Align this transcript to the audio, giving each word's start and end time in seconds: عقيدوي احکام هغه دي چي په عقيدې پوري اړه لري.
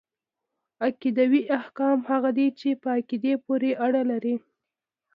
عقيدوي 0.85 1.41
احکام 1.59 1.97
هغه 2.09 2.29
دي 2.37 2.47
چي 2.59 2.69
په 2.81 2.87
عقيدې 2.97 3.33
پوري 3.45 3.71
اړه 3.85 4.01
لري. 4.11 4.35